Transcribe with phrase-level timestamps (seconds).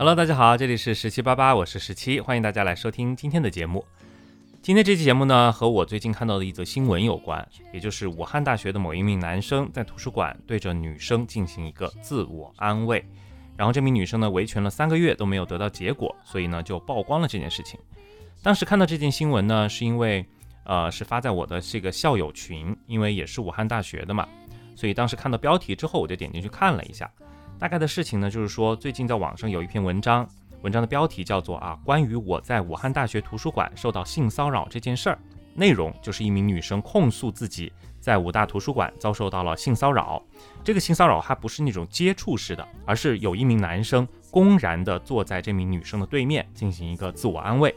[0.00, 3.84] Hello，大家好，这里是十七八八，我是十七，欢迎大家来收听今天的节目。
[4.62, 13.04] 今天这期节目呢，和我最近看到的一则新闻有关，也就是武汉大学的某一名男生在图书馆对着女生进行一个自我安慰，
[13.58, 17.78] 然后这名女生呢维权了三个月都没有得到结果，所以呢就曝光了这件事情。
[18.42, 20.24] 当时看到这件新闻呢，是因为
[20.64, 24.26] 呃是发在我的这个校友群，因为也是武汉大学的嘛，
[24.74, 27.12] 所以当时看到标题之后，我就点进去看了一下。
[27.60, 30.26] 大概的事情呢，就是说最近在网上有一篇文章。
[30.62, 35.18] 文章的标题叫做啊，关于我在武汉大学图书馆受到性骚扰这件事儿。
[35.54, 40.22] 内容就是一名女生控诉自己在武大图书馆遭受到了性骚扰。
[40.64, 47.74] 这个性骚扰还不是那种接触式的，而是有一名男生公然的坐在这名女生的对面进行一个自我安慰。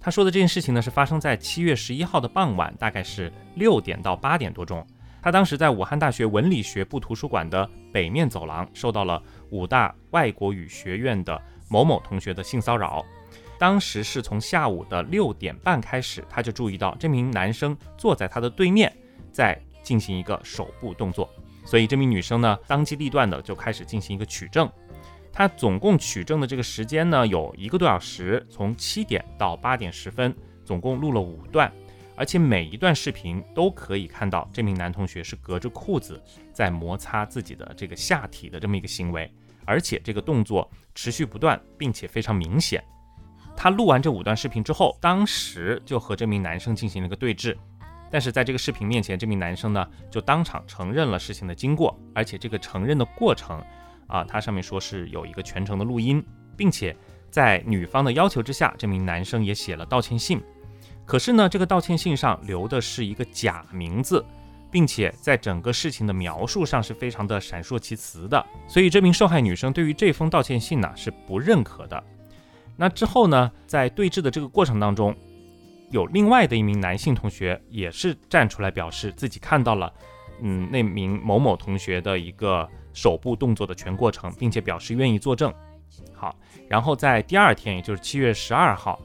[0.00, 4.84] 他说的这件事情呢，是发生在七月十一号的傍晚，大概是六点到八点多钟。
[5.22, 11.40] 他当时在武汉大学文理学部图书馆的北面走廊，受到了武大外国语学院的。
[11.70, 13.02] 某某同学的性骚扰，
[13.58, 18.94] 当时是从下午的六点半开始，他就注意到这名男生坐在他的对面，
[19.30, 21.30] 在进行一个手部动作，
[21.64, 24.70] 所以这名女生呢，当机立断的就开始进行一个取证。
[25.32, 31.72] 她总共取证的这个时间呢，有一个多小时，从七点到八点十分，总共录了五段，
[32.16, 39.32] 而且每一段视频都可以看到这名男同学是隔着裤子在摩擦自己的这个下体的这么一个行为。
[39.64, 42.82] 而且这个动作持续不断，并且非常明显。
[43.56, 47.56] 他录完这五段视频之后，当时就和这名男生进行了一个对峙。
[48.10, 53.62] 但是在这个视频面前，这名男生呢就当场承认了事情的经过，而且这个承认的过程
[54.08, 56.22] 啊，他上面说是有一个全程的录音，
[56.56, 56.96] 并且
[57.30, 60.42] 在女方的要求之下，这名男生也写了道歉信。
[61.04, 64.24] 可是呢，这个道歉信上留的是一个假名字。
[64.72, 72.02] 并且在整个事情的描述上是非常的闪烁其词的，所以这名受害女生对于这封道歉信呢是不认可的。
[72.74, 75.14] 那之后呢，在对峙的这个过程当中，
[75.90, 79.92] 有另外的一名男性同学也是站出来表示自己看到了，
[80.40, 85.52] 嗯，那名某某同学的一个手部动作的全过程，并且表示愿意作证。
[86.14, 86.34] 好，
[86.66, 88.98] 然后在第二天，也就是七月十二号，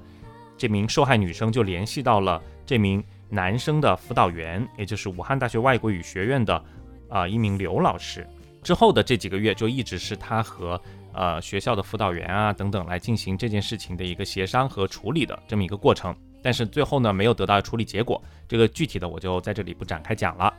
[0.58, 3.04] 这名受害女生就联系到了这名。
[3.30, 6.64] 男生的辅导员，也就是武汉大学外国语学院的
[7.10, 8.26] 啊一名刘老师，
[8.64, 10.82] 之后的这几个月就一直是他和
[11.12, 20.54] 呃学校的辅导员啊等等来进行这件事情的一个协商和处理的这么一个过程，但是最后呢没有得到处理结果，这个具体的我就在这里不展开讲了。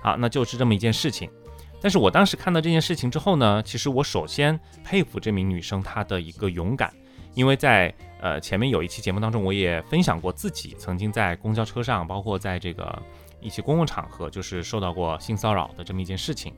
[0.00, 1.28] 好，那就是这么一件事情。
[1.80, 6.94] 但是我当时看到这件事情之后呢，其实我首先佩服这名女生她的一个勇敢。
[7.34, 13.02] 因为在呃前面有一期节目当中，我也分享过自己曾经在公交车上，包括在这个
[13.40, 16.52] 一些公共场合，就是受到过性骚扰的这么一件事情。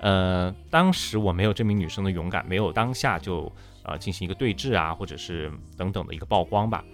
[0.00, 6.84] 呃，当时我没有这名女生的勇敢，没有当下就呃进行一个对峙啊，或者是等等的一个曝光吧。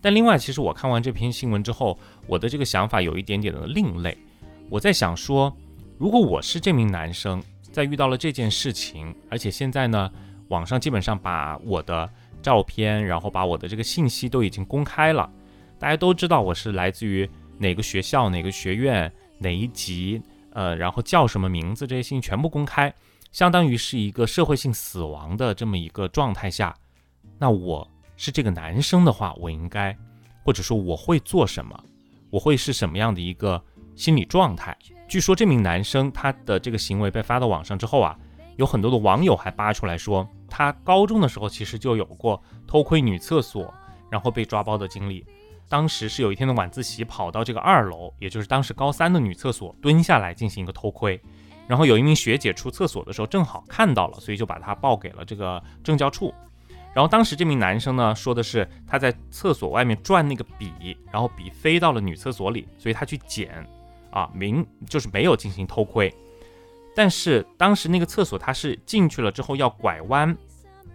[0.00, 4.16] 但另外，其实我看完这篇新闻之后，我的这个想法有一点点的另类。
[4.70, 5.54] 我在想说，
[5.98, 10.10] 如果我是这名男生，在遇到了这件事情，而且现在呢，
[10.48, 12.08] 网上基本上把我的
[12.42, 15.30] 照片，然后把我的这个信息都已经公开了，
[15.78, 20.20] 大家都知道我是来自于哪个学校、哪个学院、哪一级，
[20.52, 22.92] 呃，然后叫什么名字，这些信息全部公开，
[23.32, 26.74] 相当于是一个社会性死亡的这么一个状态下，
[27.38, 29.96] 那我是这个男生的话，我应该，
[30.44, 31.78] 或者说我会做什么？
[32.30, 33.62] 我会是什么样的一个
[33.94, 34.76] 心理状态？
[35.08, 38.18] 据说这名男生他的这个行为被发到网上之后啊。
[38.56, 43.72] 有很多的网友还扒出来说，他高中的时候其实就有过偷窥女厕所，
[44.10, 45.24] 然后被抓包的经历。
[45.68, 51.20] 当时是有一天的晚自习，跑到这个二楼，也就是当时高三的女厕所，蹲下来进行一个偷窥。
[51.66, 56.32] 然后有一名学姐出厕所的时候正好看到了，所以就把他报给了这个政教处。
[56.94, 63.66] 然后当时这名男生呢说的是他在厕所外面转那个笔，然后笔飞到了女厕所里，所以他去捡，
[64.10, 66.14] 啊，明就是没有进行偷窥。
[66.96, 70.34] 但是当时那个厕所，它是进去了之后要拐弯，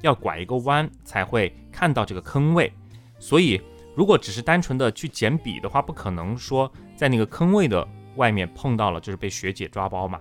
[0.01, 2.73] 要拐一个弯才会看到这个坑位，
[3.19, 3.61] 所以
[3.95, 10.19] 如果只是单纯的去捡笔的话，不可能说在那个坑位的外面碰到了，就是被学姐抓包嘛。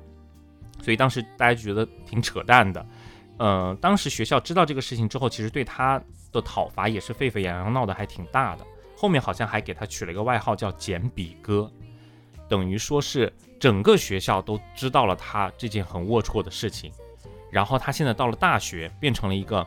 [0.82, 2.86] 所以当时大家就觉得挺扯淡的。
[3.38, 5.98] 嗯，当时学校知道这个事情之后，其实对他
[6.30, 8.66] 的讨伐也是沸沸扬扬，闹得还挺大的。
[8.94, 11.72] 后面好像还给他取了一个外号叫“捡笔哥”，
[12.50, 13.32] 等于说是。
[13.60, 16.90] 整个学校都知道了他这件很龌龊的事情，
[17.50, 19.66] 然后他现在到了大学，变成了一个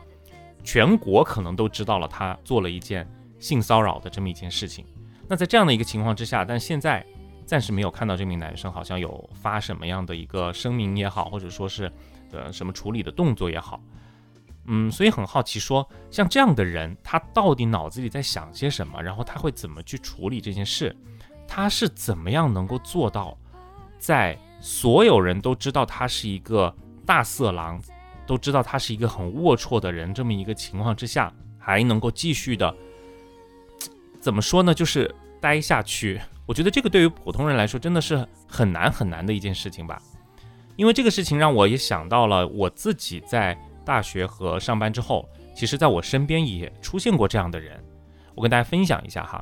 [0.64, 3.08] 全国可能都知道了他做了一件
[3.38, 4.84] 性骚扰的这么一件事情。
[5.28, 7.06] 那在这样的一个情况之下，但现在
[7.46, 11.88] 暂时没有看到这名男生好像有发什么样的一个声明也好，或者说是
[12.32, 13.80] 呃什么处理的动作也好。
[14.64, 19.00] 嗯，所以很好奇，说像这样的人，他到底脑子里在想些什么？
[19.00, 20.96] 然后他会怎么去处理这件事？
[21.56, 23.38] 他是怎么样能够做到，
[23.96, 26.74] 在所有人都知道他是一个
[27.06, 27.80] 大色狼，
[28.26, 32.74] 都知道他是一个很龌龊的人这么一个情况之下，还能够继续的，
[34.18, 34.74] 怎么说呢？
[34.74, 36.20] 就是待下去。
[36.44, 40.02] 我觉得这个对于普通人来说真的是很难很难的一件事情吧。
[40.74, 47.80] 因为这个事情让我也想到了我自己在大学和上班之后，其实在我身边也出现过这样的人。
[48.34, 49.40] 我跟大家分享一下哈。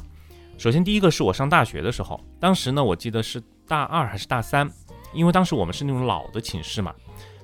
[0.58, 4.70] 首先第一个是我上大学的时候，当时呢我记得是大二还是大三，
[5.12, 6.94] 因为当时我们是那种老的寝室嘛，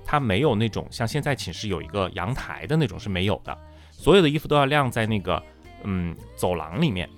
[0.04, 3.56] 它没有那种像现在寝室有一个阳台的那种是没有的，
[3.90, 5.42] 所有的衣服都要晾在那个
[5.82, 7.08] 嗯走廊里面。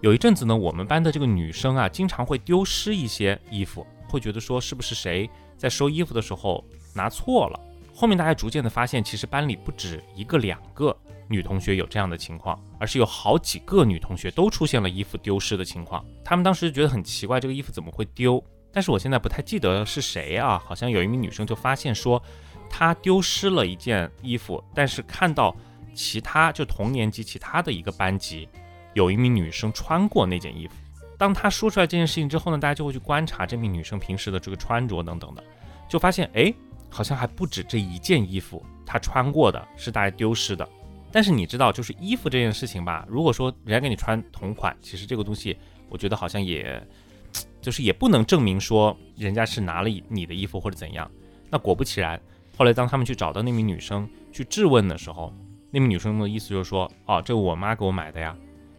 [0.00, 5.30] 有一阵子呢，我们班的这个女生啊，经常会丢失一些衣服，会觉得说是不是谁。
[5.56, 6.62] 在收衣服的时候
[6.94, 7.60] 拿错了，
[7.94, 10.94] 后面大家逐渐的发现，其实班里不止一个两个
[11.28, 16.04] 女同学有这样的情况，而是有好几个女同学都出现了衣服丢失的情况。
[16.24, 18.42] 他们当时觉得很奇怪，这个衣服怎么会丢？
[18.72, 22.20] 但是我现在不太记得是谁啊，好像有一名女生就发现说，
[22.68, 25.54] 她丢失了一件衣服，但是看到
[25.94, 28.48] 其他就同年级其他的一个班级
[28.92, 30.74] 有一名女生穿过那件衣服。
[31.16, 35.44] 当她说出来这件事情之后呢，大家就会去观察这名女生平时的这个穿着等等的，
[35.88, 36.52] 就发现哎，
[36.90, 40.68] 好像还不止这一件衣服她穿过的是大家丢失的。
[41.14, 45.56] 但是你知道，就是衣服这件事情吧，如果说人家给你穿同款，其实这个东西
[45.88, 46.84] 我觉得好像也，
[47.62, 51.08] 就是也不能证明说人家是拿了你的衣服或者怎样。
[51.48, 52.20] 那果不其然，
[52.56, 55.32] 后来当他们去找到那名女生去质问的时候，
[55.70, 58.36] 那名女生的意思就是说，哦，这我妈给我买的呀。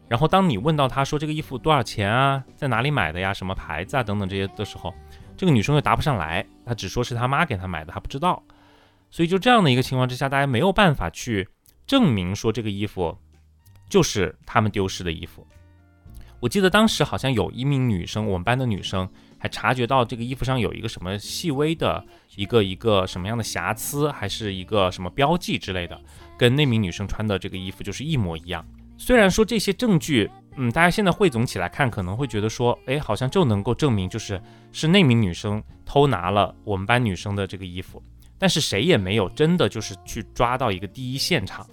[0.10, 4.94] 然后当你问到她说这个衣服多少钱啊，在哪里买的呀，什么牌子啊等等这些的时候，
[5.38, 8.44] 这个女生又答不上来，她只说是她妈给她买的，她不知道。
[9.10, 11.48] 所以就这样的一个情况之下，大家没有办法去
[11.86, 13.18] 证明说这个衣服
[13.90, 15.46] 就是他们丢失的衣服。
[16.40, 19.10] 我记得当时好像有一名女生，我们班的女生
[19.40, 22.06] 还察觉到这个衣服上有一个什么细微的
[22.36, 26.00] 一个一个什么样的瑕疵，还是一个什么标记之类的，
[26.38, 28.64] 跟那名女生穿的这个衣服就是一模一样。
[28.98, 34.40] 虽然说这些证据，嗯，大家现在汇总起来看，可能会觉得说，哎，好像就能够证明，就是
[34.72, 38.04] 是那名女生偷拿了我们班女生的这个衣服，
[38.38, 41.66] 但是谁也没有真的就是去抓到一个第一现场。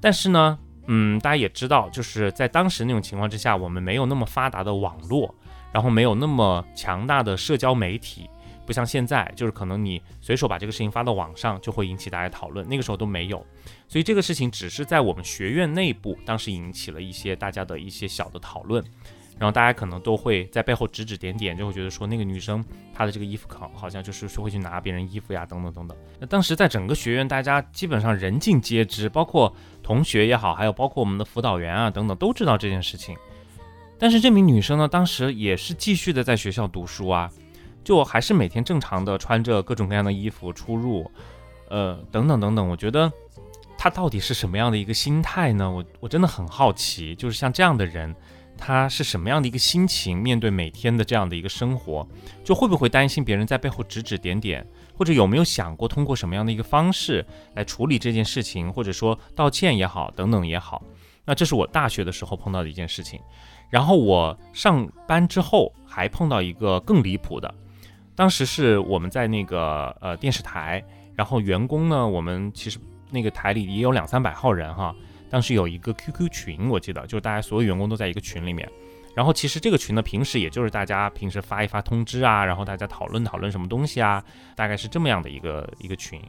[0.00, 5.34] 但是呢，嗯，大家也知道，就是在当时那种情况之下，我们没有那么发达的网络，
[5.72, 8.28] 然后没有那么强大的社交媒体。
[8.66, 12.66] 不像现在，就是可能你随手把这个事情发到网上，就会引起大家讨论。
[12.66, 13.44] 那个时候都没有，
[13.86, 18.82] 所以这个事情只是在我们学院内部，当时引起了一些大家的一些小的讨论，
[19.38, 22.64] 然后大家可能都会在背后指指点点，就会觉得说那个女生
[22.94, 25.96] 她的这个衣服好好像就是说会去拿别人衣服呀，等等等等。
[26.20, 33.16] 那当时在整个学院，大家基本上人尽皆知，包括同学也好，还有包括我们的辅导员啊等等，都知道这件事情。
[33.98, 37.30] 但是这名女生呢，当时也是继续的在学校读书啊。
[37.82, 41.10] 就还是每天正常的穿着各种各样的衣服出入，
[41.68, 42.66] 呃，等等等等。
[42.66, 43.12] 我觉得
[43.76, 45.70] 她到底是什么样的一个心态呢？
[45.70, 48.16] 我我真的很好奇，就是像这样的人，
[48.56, 52.06] 他是什么样的一个心情面对每天的这样的一个生活？
[52.42, 54.66] 就会不会担心别人在背后指指点点，
[54.96, 57.24] 或者有没有想过通过什么样的一个方式
[57.54, 60.82] 来处理这件事情，或者说道歉也好，等等也好？
[61.24, 63.20] 那这是我大学的时候碰到的一件事情。
[63.70, 67.52] 然后我上班之后还碰到一个更离谱的。
[68.14, 72.78] 当时是我们在那个呃电视台，然后员工呢，我们其实
[73.10, 74.94] 那个台里也有两三百号人哈。
[75.34, 78.70] 当时有一个 QQ 群，我记得就是大家所有员工都在一个群里面。
[79.16, 84.22] 然后其实这个群呢，平时也就是大家平时发一发通知啊，然后大家讨论讨论什么东西啊，
[84.54, 86.22] 大概是这么样的一个一个群。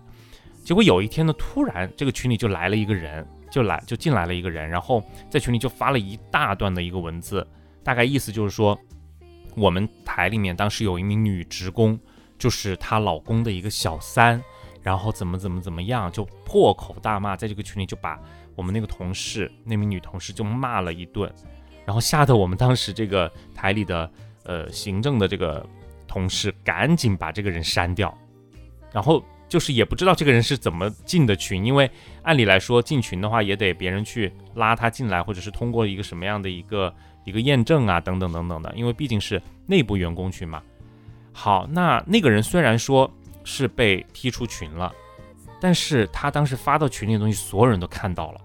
[0.63, 7.47] 结果有一天呢，突然这个群里就来了一个人，就来就进来了一个人，然后在群里就发了一大段的一个文字，
[7.83, 8.75] 大概意思就是说。
[9.55, 11.97] 我们台里面当时有一名女职工，
[12.38, 14.43] 就是她老公的一个小三，
[14.85, 18.19] 然后怎么怎么怎么样，就破口大骂，在这个群里就把
[18.55, 21.27] 我们那个同事那名女同事就骂了一顿，
[21.85, 24.07] 然后吓得我们当时这个台里的
[24.43, 25.67] 呃行政的这个
[26.07, 28.15] 同事赶紧把这个人删掉，
[28.91, 31.89] 然后就是也不知道这个人是怎么进的群，因为
[32.21, 36.93] 按理来说进群的话也得别人去拉他进来，或者是通过一个什么样的一个。
[37.25, 40.61] 一个验证啊，等等等等的，因为毕竟是内部员工群嘛。
[41.33, 43.11] 好，那那个人虽然说
[43.45, 44.91] 是被踢出群了，
[45.61, 48.41] 但是他当时发到群里的东西，所有人都看到了，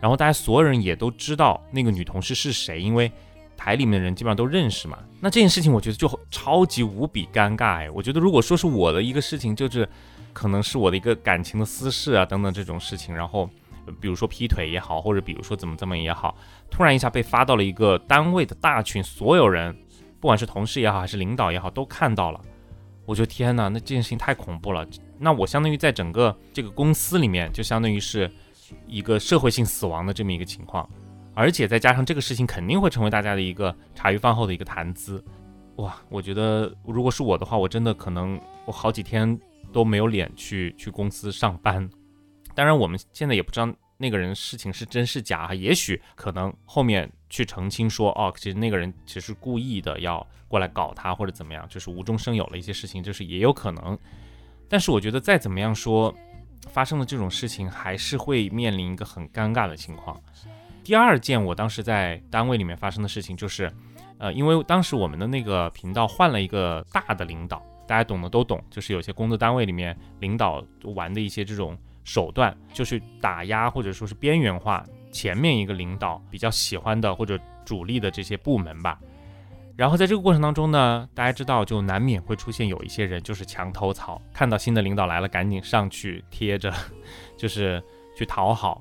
[0.00, 3.12] 然后大家所有人也都知道那个女同事是谁，因为
[3.56, 4.98] 台里面的人基本上都认识嘛。
[5.20, 9.88] 那这件事情我觉得就超级无比尴尬哎，我觉得如果说是我的一个事情，就是
[10.32, 13.48] 可能是我的一个感情的私事啊，等等这种事情，然后
[14.00, 16.36] 比如说劈腿也好，或者比如说怎么怎么也好，
[16.70, 19.74] 突然一下被发到了一个单位的大群，所有人，
[20.20, 22.40] 不管是同事也好，还是领导也好，都看到了。
[23.06, 24.86] 我就天哪，那这件事情太恐怖了。
[25.18, 28.30] 那我相当于在整个这个公司里面，就相当于是
[28.86, 30.88] 一个社会性死亡的这么一个情况，
[31.34, 35.22] 而且再加上这个事情肯定会成为大家的一个茶余饭后的一个谈资。
[35.76, 39.38] 哇，我觉得如果是我的话，我真的可能我好几天
[39.72, 41.88] 都没有脸去去公司上班。
[42.54, 43.68] 当然，我们现在也不知道
[44.04, 53.98] 那个人事情是真是假，也许可能后面去澄清说，哦，其实那个人其实故意的要过来搞他或者怎么样，就是无中生有了一些事情，就是也有可能。
[54.68, 56.14] 但是我觉得再怎么样说，
[56.68, 60.20] 发生的这种事情还是会面临一个很尴尬的情况。
[60.84, 63.72] 第二件我当时在单位里面发生的事情就是。
[64.16, 78.98] 呃，因为当时我们的那个频道换了一个大的领导，大家懂的都懂，就是有些工作单位里面领导玩的一些这种手段，就是打压或者说是边缘化前面一个领导比较喜欢的或者主力的这些部门吧。
[79.76, 86.72] 然后在这个过程当中呢，大家知道就难免会出现有一些人就是墙头草，看到新的领导来了，赶紧上去贴着，
[87.36, 87.82] 就是
[88.16, 88.80] 去讨好，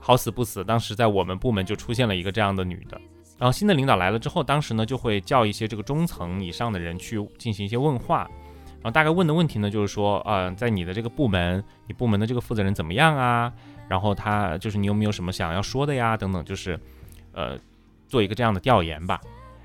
[0.00, 3.00] 好死不死，当时在我们部门就出现了一个这样的女的。
[3.38, 8.28] 然后新的领导来了之后，当时呢就会叫一些这个中层以上的人去进行一些问话，
[8.86, 13.52] 后大概问的问题呢就是说，呃，在你的这个部门，你部门的这个负责人怎么样啊？
[13.88, 16.16] 然后他就是你有没有什么想要说的呀？
[16.16, 16.78] 等等，就是，
[17.32, 17.58] 呃，
[18.08, 19.20] 做一个这样的调研吧。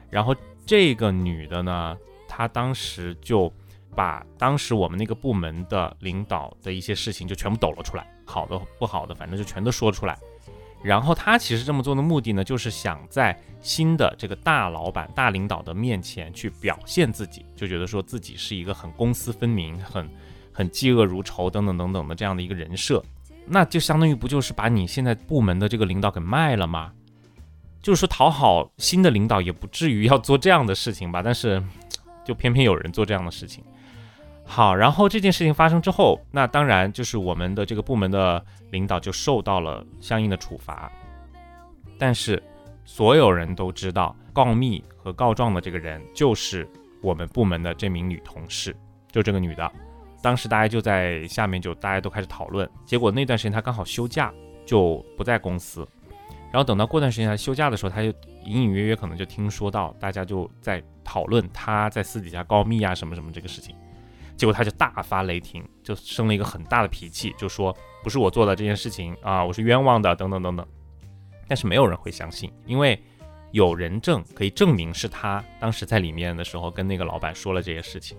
[0.09, 0.35] 然后
[0.65, 1.97] 这个女的呢，
[2.27, 3.51] 她当时就
[3.95, 10.17] 把当时我们那个部门的领导的一些事情就全部抖了出来，好的不好的，反正就全都说出来。
[10.83, 20.09] 然后他其实这么做的目的呢，就是想在新的这个大老板、大领导的面前去表现自己，就觉得说自己是一个很公私分明、很
[20.51, 23.03] 很嫉恶如仇等等等等的这样的一个人设，
[23.45, 26.91] 那就相当于不就是把你现在部门的这个领导给卖了吗？
[27.81, 31.61] 就是说讨好新的领导也不至于要做这样的事情吧，但是
[32.25, 33.63] 就偏偏有人做这样的事情。
[34.53, 40.91] 好，然后这件事情发生之后，那当然就是我们的这个部门的领导就受到了相应的处罚。
[41.97, 42.43] 但是
[42.83, 46.67] 所有人都知道，告密和告状的这个人就是
[47.01, 48.75] 我们部门的这名女同事，
[49.09, 49.71] 就这个女的。
[50.21, 54.33] 当时大家就在下面就大家都开始讨论，结果那段时间她刚好休假，
[54.65, 55.87] 就不在公司。
[56.51, 58.09] 然后等到过段时间她休假的时候，她就
[58.43, 63.73] 隐隐约约可能就听说到大家就在讨论她在私底下告密啊什么什么这个事情。
[64.41, 67.71] 结果他就大发雷霆，就生了一个很大的脾气，就说
[68.03, 70.65] 不是我做的这件事情啊，我是冤枉的，等等等等。
[71.47, 72.99] 但是没有人会相信，因为
[73.51, 78.17] 有人证可以证明是他当时在里面的时候跟那个老板说了这些事情。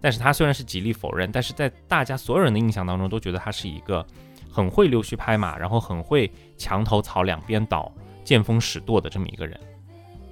[0.00, 4.04] 但是他虽然是极力否认，但是在大家所有人的印象当中都觉得他是一个
[4.50, 7.94] 很会溜须拍马，然后很会墙头草两边倒、
[8.24, 9.56] 见风使舵的这么一个人。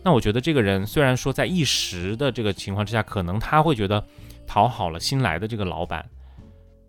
[0.03, 4.05] 那我觉得这个人虽然说在一时的这个情况之下，可能他会觉得。
[4.53, 6.07] 讨好了新来的这个老板，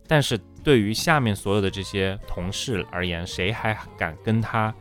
[0.06, 4.76] 但是对于下面所有的这些同事而言，谁还敢跟他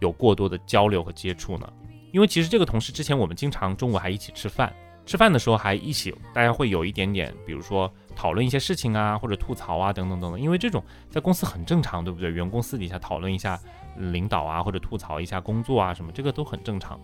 [0.00, 1.72] 有过多的交流和接触呢？
[2.10, 4.74] 因为其实这个同事之前我们经常中午还一起吃饭，
[5.06, 10.40] 吃饭的时候还一起，大家会有一点点，比如说讨论一些事情啊，或者吐槽啊，等等等等。
[10.40, 12.32] 因为这种在公司很正常，对不对？
[12.32, 13.56] 员工私底下讨论一下
[13.96, 16.98] 领导啊，或者吐槽一下工作啊什么，这个都很正常。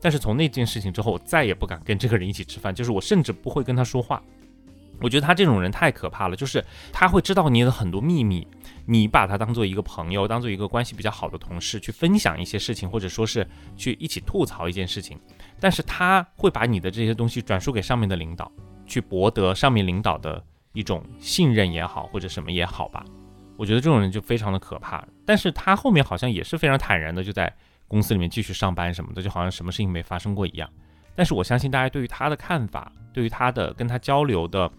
[0.00, 4.22] 但是从那件事情之后，我再也不敢跟这个人一起吃饭，就是我甚至不会跟他说话。
[5.02, 8.46] 我觉得他这种人太可怕了，就是他会知道你的很多秘密，
[8.86, 15.18] 你把他当做一个朋友，当做一个关系比较好的同事去分享一些事情，或者说是去一起吐槽一件事情，
[15.60, 18.50] 但是他会把你的这些东西转述给上面的领导，
[18.86, 20.42] 去博得上面领导的
[20.72, 23.04] 一种信任也好，或者什么也好吧。
[23.56, 27.54] 我觉得这种人就非常的可怕，但是他后面好像也是非常坦然的，就在
[27.86, 30.68] 公司里面继续上班什么的，就好像什么事情没发生过一样。
[31.14, 34.70] 但是我相信大家对于他的看法，对于他的跟他交流的，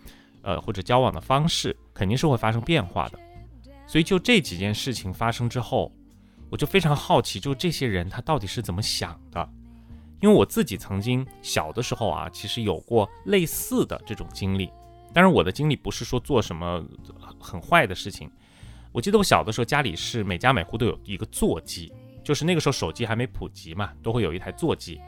[0.42, 3.20] 呃或者交往的方式，肯定是会发生变化的。
[3.86, 5.92] 所以就这几件事情发生之后，
[6.50, 9.48] 我就非常好奇，就这些人他到底是怎么想的？
[10.22, 14.72] 因为我自己曾经小的时候啊，其实有过类似的这种经历。
[15.13, 16.84] 当然我的经历不是说做什么
[17.40, 18.32] 很坏的事情。
[18.92, 21.92] 我记得我小的时候家里是每家每户都有一个座机，
[22.24, 25.02] 就是那个时候手机还没普及嘛，都会有一台座机。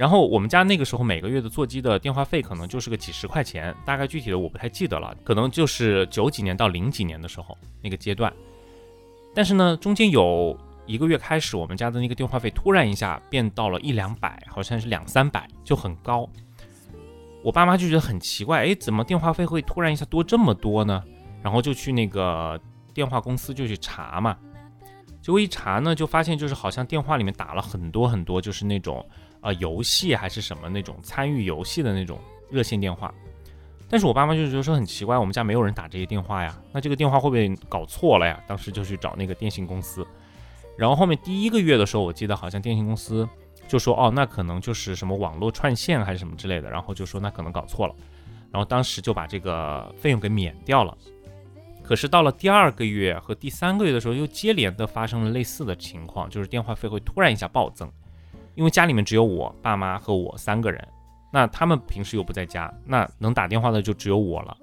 [0.00, 8.32] 然后我们家那个时候每个月的座机的电话费可能就是个几十块钱，大概具体的我不太记得了，可能就是九几年到零几年的时候那个阶段。
[9.34, 16.26] 但是呢，中间有一个月开始，我们家的那个电话费突然一下变到了一两百，好像是两三百，就很高。
[17.44, 21.04] 我爸妈就觉得很奇怪，哎，怎么电话费会突然一下多这么多呢？
[21.42, 22.58] 然后就去那个
[22.94, 24.34] 电话公司就去查嘛。
[25.20, 29.06] 结果一查呢，就发现就是好像电话里面打了很多很多，就是那种
[29.40, 32.18] 呃游戏还是什么那种参与游戏的那种
[32.50, 33.12] 热线电话。
[33.88, 38.40] 但是我爸妈就觉得说很奇怪，我们家没有人打这些电话呀，那这个电话会不会搞错了呀？
[38.46, 40.06] 当时就去找那个电信公司，
[40.78, 43.28] 然后后面第一个月的时候，我记得好像电信公司
[43.66, 47.94] 就说哦，那可能就是什么网络串线还是什么之类的，然后就说那可能搞错了，
[48.52, 50.96] 然后当时就把这个费用给免掉了。
[51.82, 57.90] 可是到了第二个月和第三个月的时候，又接连的发生了类似的情况，就是电话费会突然一下暴增，
[58.60, 60.86] 因为家里面只有我爸妈和我三个人。
[61.32, 64.54] 那他们平时又不在家，那能打电话的就只有我了。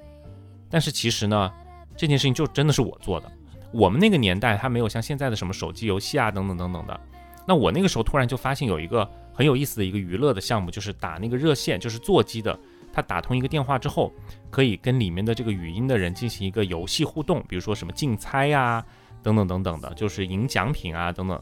[0.69, 1.51] 但是其实呢，
[1.95, 3.31] 这件事情就真的是我做的。
[3.71, 6.99] 我们那个年代，它没有像现在的什么手机游戏啊等等等等的。
[7.47, 12.55] 那我那个时候突然就发现有一个很有意思的一个娱乐的项目，就是打那个热线，就是座机的。
[12.93, 14.13] 它打通一个电话之后，
[14.51, 18.85] 可以跟里面的这个语音的人进行一个游戏互动，比如说什么竞猜呀，
[19.23, 21.41] 等等等等的，就是赢奖品啊等等。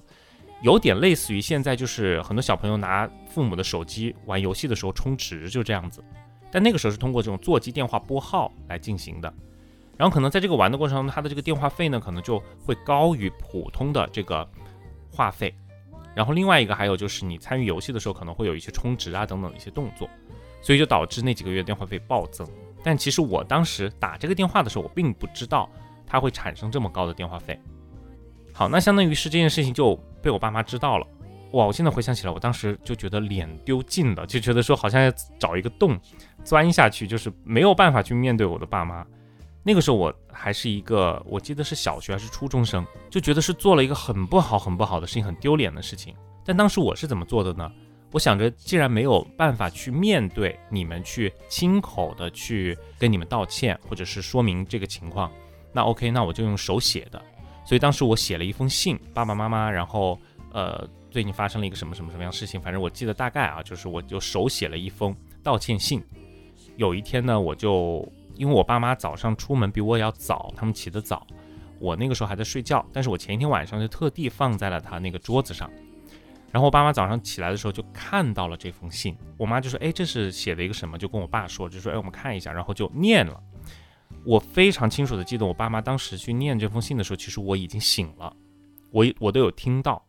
[0.62, 6.04] 有点类似于现在，就是很多小朋友拿父母的手机玩游戏的时候充值，就这样子。
[6.52, 9.32] 但那个时候是通过这种座机电话拨号来进行的。
[9.98, 14.48] 然后可能在这个玩的过程中，它的这个电话费呢，可能就会高于普通的这个
[15.12, 15.54] 话费。
[16.14, 20.10] 然后另外一个还有就是你参与游戏的时候，可能会有一些充值啊等等一些动作，
[20.62, 22.48] 所以就导致那几个月电话费暴增。
[22.84, 25.70] 但其实我当时打这个电话的时候，我并不知道
[26.06, 27.60] 它会产生这么高的电话费。
[28.54, 31.05] 好，那相当于是这件事情就被我爸妈知道了，
[31.51, 31.67] 哇！
[31.67, 36.00] 我现在回想起来，我当时就觉得脸丢尽了，就觉得说好像要找一个洞
[36.44, 39.05] 钻下去，就是没有办法去面对我的爸妈。
[39.62, 46.15] 那个时候我还是一个，我记得是小学还是初中生，就觉得是做了一个很不好、很不好的事情，很丢脸的事情。
[46.44, 47.72] 但当时我是怎么做的呢？
[48.12, 55.32] 我想着，既然没有办法去面对你们，去亲口的去跟你们道歉，或者是说明这个情况，
[55.72, 57.22] 那 OK，那我就用手写的。
[57.66, 60.20] 所以当时我写了一封信，爸爸妈妈，然后
[60.52, 66.04] 呃，最近发生了一个什么什么什么样事情，反正我记得大概啊，就是我就手写了一封道歉信。
[66.78, 71.25] 有一天呢，我就因为我爸妈早上出门比我要早，他们起得早，
[71.80, 75.70] 我那个时候还在睡觉，但是我前一天晚上就特地放在了他那个桌子上，
[76.51, 80.98] 然后我爸妈早上起来的时候就看到了这封信，我妈就说，哎，这是写的一个什么？
[80.98, 83.42] 就跟我爸说，就说，哎，我们看一下，然后就念了。
[84.24, 88.35] 我非常清楚的记得，我爸妈当时去念这封信的时候，其实我已经醒了，
[88.91, 90.03] 我我都有听到，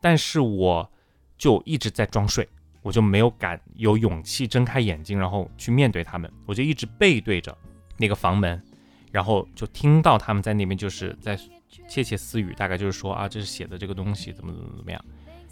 [0.00, 0.90] 但是我
[1.38, 2.48] 就一直在装睡，
[2.82, 7.56] 我就没有敢有勇气睁开眼睛，然后去面对他们，我就一直背对着
[7.96, 8.60] 那个房门，
[9.12, 11.38] 然后就听到他们在那边就是在
[11.88, 15.04] 窃窃私语，大概就是说啊，这是写的这个东西怎么怎么怎么样，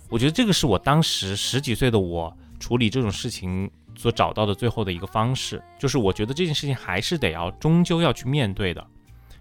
[0.08, 3.70] 我觉得这个是我当时十几岁的我处理这种事情。
[3.98, 8.86] 所找到的最后的一个方式，就是我觉得这件事情还是得要终究要去面对的，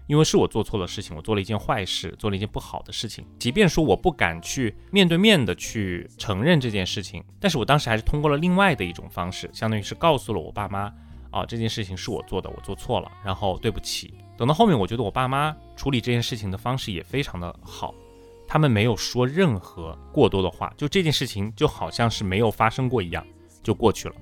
[0.08, 3.24] 因为是我做错了事情，我做了一件坏事，做了一件不好的事情。
[3.38, 10.92] 即便说我不敢去面对面的去承认这件事情，但是我当时还是通过了另外的一种方式，相当于是告诉了我爸妈，
[11.30, 14.12] 啊，这件事情是我做的，我做错了，然后对不起。
[14.36, 17.94] 等到后面，我觉得我爸妈处理这件事情的方式也非常的好，
[18.46, 23.24] 他们没有说任何过多的话，就这件事情就好像是没有发生过一样，
[23.62, 24.14] 就过去了。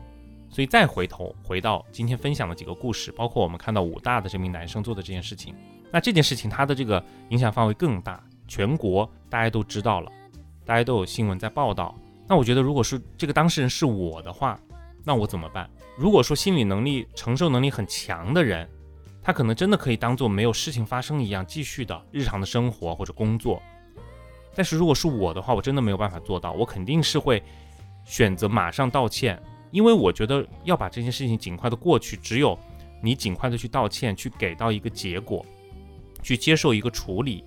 [0.57, 5.55] 所以再回头回到今天分享的几个故事，包括我们看到武大的这名男生做的这件事情，
[5.93, 10.11] 那这件事情它的这个影响范围更大，全国大家都知道了，
[10.65, 11.95] 大家都有新闻在报道。
[12.27, 14.59] 那我觉得，如果是这个当事人是我的话，
[15.05, 15.69] 那我怎么办？
[15.95, 18.67] 如果说心理能力承受能力很强的人，
[19.23, 23.61] 他可能真的可以当做没有事情发生一样，继续的日常的生活或者工作。
[24.55, 27.43] 但是如果是我的话，我真的没有办法做到，我肯定是会
[28.07, 29.39] 选择马上道歉。
[29.77, 32.59] 因为我觉得要把这件事情尽快的过去，只有
[33.03, 35.45] 你尽快的去道歉，去给到一个结果，
[36.23, 37.45] 去接受一个处理，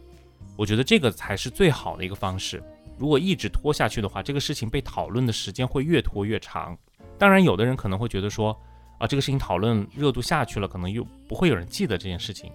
[0.55, 2.61] 我觉得这个才是最好的一个方式。
[2.99, 6.77] 如果一直拖下去的话，这个事情被讨论的时间会越拖越长。
[7.17, 8.55] 当然，有的人可能会觉得说，
[8.99, 12.51] 啊，这个事情讨论热度下去了，可能又不会有人记得这件事情。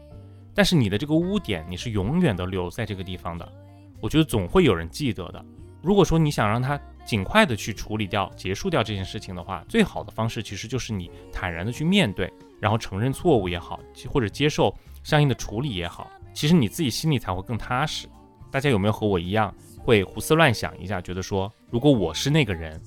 [0.54, 3.52] 但是你的这个污点，你是永远的留在这个地方的，
[4.00, 5.44] 我觉得总会有人记得的。
[5.82, 6.80] 如果说你想让他。
[7.04, 18.08] 尽快的去处理掉、结束掉这件事情的话，最好的方式其实就是你坦然的去面对，然后承认错误也好，或者接受相应的处理也好，其实你自己心里才会更踏实。
[18.50, 22.80] 大家有没有和我一样会胡思乱想一下，觉得说如果我是那个人，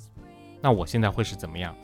[0.62, 1.75] 那我现在会是怎么样？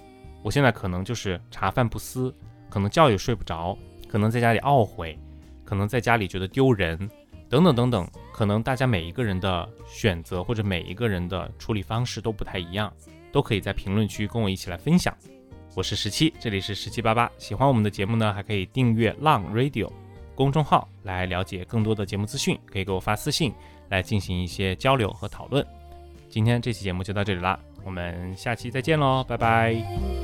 [0.41, 2.33] 我现在可能就是茶饭不思，
[2.69, 5.17] 可能觉也睡不着，可能在家里懊悔，
[5.63, 7.09] 可能在家里觉得丢人。
[7.49, 12.91] 等等等等，可能大家每一个人的选择或者每一个人的处理方式都不太一样，
[13.31, 15.15] 都可以在评论区跟我一起来分享。
[15.75, 17.31] 我是十七，这里是十七八八。
[17.37, 19.89] 喜欢我们的节目呢，还可以订阅浪 Radio，
[20.35, 23.53] 公众号来了解更多的节目资讯，可以给我发私信
[23.89, 25.65] 来进行一些交流和讨论。
[26.29, 30.22] 今天这期节目就到这里啦，我们下期再见喽，拜拜。